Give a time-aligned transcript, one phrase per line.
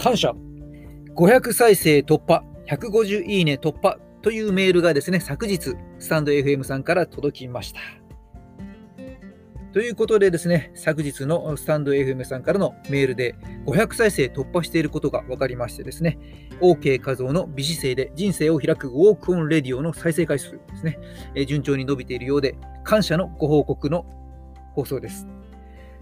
[0.00, 0.34] 感謝
[1.14, 7.80] !500 再生突破、150いいね突破というメールがですね、昨日、スタンド FM さんから届きました。
[9.74, 13.34] ということでですね、昨日のスタンド FM さんからのメールで
[13.66, 16.18] 500再生突破していることが分かりましてですね、
[16.62, 20.98] OK 画像の美姿勢で人生を開くウォークオンレディオの再生回数ですね、
[21.46, 24.06] 順調に伸びているようで、感謝のご報告の
[24.74, 25.26] 放送です。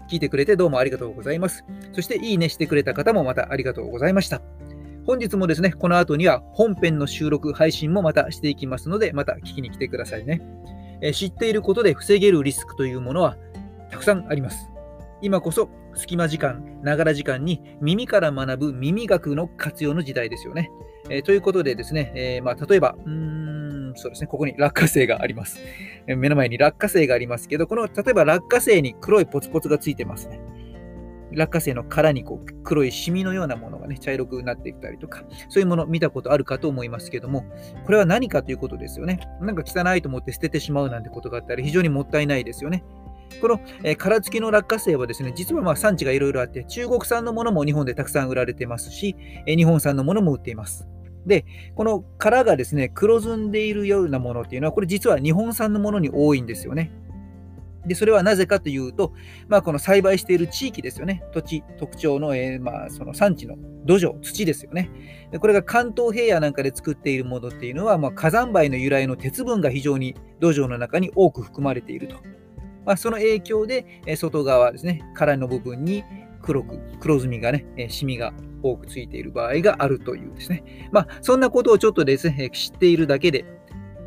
[0.09, 1.63] 聞いてくれてどうもありがとうございます。
[1.93, 4.41] そして、いいねしてくれた方もまたありがとうございました。
[5.05, 10.41] 本日もですね、この後には本編の収録、配信もまたしていきますので、また聞きに来てくださいね。
[11.01, 13.37] え知っていることで防げるリスクというものは
[13.89, 14.69] たくさんあります。
[15.21, 20.71] 今こそ隙間時間、ながら時間に耳から学ぶ耳学の活用の時代ですよね。
[21.09, 23.58] え、ということでですね、えー、まあ、例えば、うーん、
[23.95, 25.59] そうですね、ここに落花生があります。
[26.07, 30.39] 目の前に落花生がありますけど、この、例えば落花生に黒いポツポツがついてますね。
[31.31, 37.45] 落花生の殻にこう黒いシミのようなものがね、茶色くなっていったりとか、そういうもの見たことあるかと思いますけども、
[37.85, 39.19] これは何かということですよね。
[39.41, 42.83] なんか汚いと思って捨ててしまうなんてことがあったり、非常にもったいないですよね。
[43.41, 49.15] この、えー、殻付きの落花生はですね、実はまあ産地がいろいろあって、中国産のものも日本でたくさん売られてますし、
[49.45, 50.87] えー、日本産のものも売っています。
[51.25, 56.91] で、この殻がですね、黒ずんでいるようなものっていうのは、これ実は日本産のものに多いんですよね。
[57.85, 59.13] で、それはなぜかというと、
[59.47, 61.23] まあ、この栽培している地域ですよね。
[61.33, 64.89] 土地、特徴の、えー、まあ、その産地の土壌、土ですよね。
[65.31, 72.17] でこれが関東平野なんかで作っているものっていうのは、まあ、火山灰の由来の鉄分が非常に土壌の中に多く含まれていると。
[72.85, 76.03] まあ、その影響で、外側ですね、殻の部分に
[76.41, 80.89] 黒く、黒ずみがね、シミが多くついている場合があるというですね。
[80.91, 83.43] まあ、そんなことをちょっとですね、知っているだけで、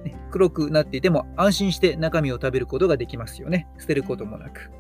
[0.04, 3.68] ね黒くなっていても安心して中身を食べることができますよね。
[3.78, 4.70] 捨てることもなく。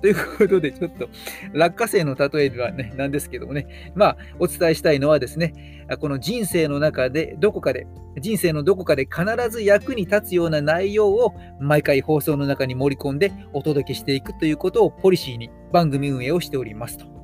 [0.00, 1.08] ということで、ちょっと
[1.52, 7.86] 落花生の例えはね、なんですけどもね、まあ、お伝えしたいのはですね、この人生の中で、どこかで、
[8.18, 17.19] 人生のどこかで必ず役に立つような内容を毎回放送の中に盛り込んでお届けしていくということをポリシーに番組運営をしておりますと。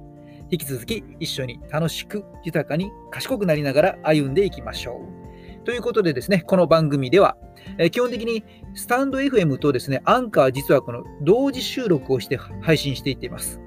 [0.51, 5.01] 引き続き一緒に楽しく豊かに賢くなりながら歩んでいきましょ
[5.63, 5.65] う。
[5.65, 7.37] ということでですね、この番組では、
[7.79, 13.61] え基本的にスタンド FM とですね、アンカー実はこの同時収録をして配信していっています。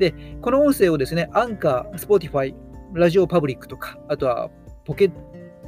[0.00, 0.12] で、
[0.42, 4.50] この音声をですね、 Anchor、Spotify、RadioPublic とか、あとは
[4.84, 5.12] ポケッ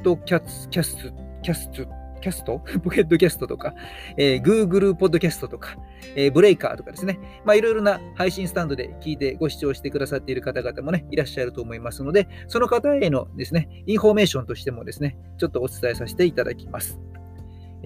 [0.03, 1.96] トキャスキャスキャスト
[2.27, 2.61] キャスト？
[2.83, 3.73] ポケットキャストとか、
[4.17, 5.77] えー、Google ポッドキャストとか、
[6.15, 7.19] えー、ブレイカーとかですね。
[7.45, 16.99] まあ、いろいろな配信スタンドで聞いてご視聴してくださっている方々もね、いらっしゃると思いますので、その方へのですね、インフォメーションとしてもですね、ちょっとお伝えさせていただきます。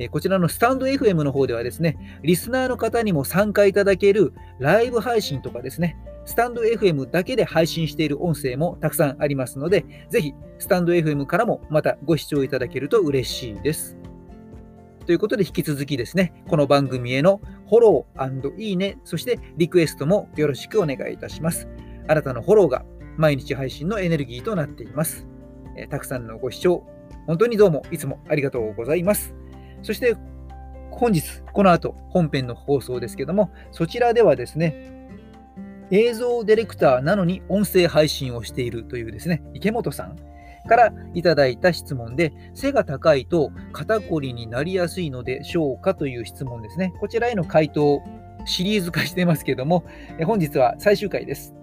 [0.10, 14.01] こちらのスタンド FM の方ではですね、リスナーの方にも参加いただけるライブ配信とかですね、スタンド FM だけで配信している音声もたくさんありますので、ぜひ、スタンド FM からもまたご視聴いただけると嬉しいです。
[15.06, 21.68] ということで、引き続きですね、この番組へのフォローいいね、そしてリクエストもよろしくお願いいたします。
[22.08, 22.86] あなたのフォローが
[23.18, 25.28] 毎日配信のエネルギーとなっています。
[25.76, 26.84] えたくさんのご視聴、
[27.26, 29.34] 本当にどうもいつもありがとうございます。
[29.82, 30.16] そして、
[30.92, 35.10] 本日、この後、本編の放送ですけども、そちらではですね、
[35.90, 40.16] 映像ディレクターなのに音声配信をしているというですね、池本さん。
[40.68, 46.94] からいただいた質問で、背が高いと肩こりになりやすいのでしょうかという質問ですね。
[47.00, 48.02] こちらへの回答、
[48.46, 49.84] シリーズ化してますけども、
[50.26, 51.54] 本日は最終回です。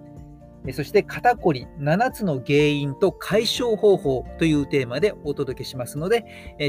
[0.73, 6.25] そして肩こり7つの原因と解消方法というテーマでお届けしますので、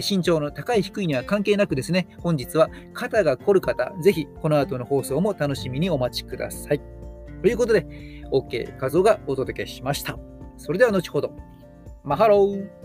[0.08, 6.80] 身長の高い低いには関係なくですね、本日は肩が凝る方、ぜひこの後の放送も楽しみにお待ちください。
[7.42, 7.84] ということで、
[8.30, 10.16] OK 画像がお届けしました。
[10.56, 11.32] それでは後ほど。
[12.02, 12.79] マハロー。